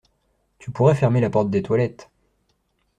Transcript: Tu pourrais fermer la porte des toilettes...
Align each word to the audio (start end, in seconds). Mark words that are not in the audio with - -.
Tu 0.57 0.71
pourrais 0.71 0.95
fermer 0.95 1.21
la 1.21 1.29
porte 1.29 1.51
des 1.51 1.61
toilettes... 1.61 2.09